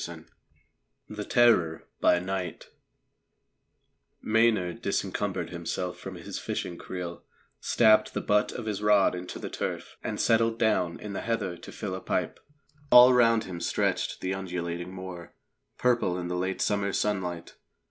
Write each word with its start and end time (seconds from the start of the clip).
VIII 0.03 0.25
THE 1.09 1.23
TERROR 1.23 1.87
BY 1.99 2.17
NIGHT 2.17 2.69
Maynard 4.19 4.81
disincumbered 4.81 5.51
himself 5.51 5.99
from 5.99 6.15
his 6.15 6.39
fishing 6.39 6.75
creel, 6.79 7.23
stabbed 7.59 8.15
the 8.15 8.19
butt 8.21 8.51
of 8.51 8.65
his 8.65 8.81
rod 8.81 9.13
into 9.13 9.37
the 9.37 9.47
turf, 9.51 9.97
and 10.03 10.19
settled 10.19 10.57
down 10.57 10.99
in 10.99 11.13
the 11.13 11.21
heather 11.21 11.55
to 11.57 11.71
fill 11.71 11.93
a 11.93 12.01
pipe. 12.01 12.39
All 12.91 13.13
round 13.13 13.43
him 13.43 13.61
stretched 13.61 14.21
the 14.21 14.33
undulating 14.33 14.91
moor, 14.91 15.35
purple 15.77 16.17
in 16.17 16.29
the 16.29 16.35
late 16.35 16.61
summer 16.61 16.91
sunlight. 16.93 17.53